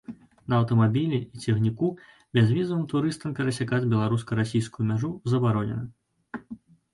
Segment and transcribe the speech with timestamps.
[0.51, 1.89] На аўтамабілі і цягніку
[2.37, 6.45] бязвізавым турыстам перасякаць беларуска-расійскую мяжу забаронена.